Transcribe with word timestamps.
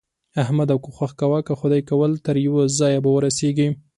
احمده! 0.41 0.75
کوښښ 0.83 1.11
کوه؛ 1.19 1.39
که 1.47 1.53
خدای 1.59 1.81
کول 1.89 2.11
تر 2.25 2.35
يوه 2.47 2.63
ځايه 2.79 2.99
به 3.03 3.09
ورسېږې. 3.13 3.67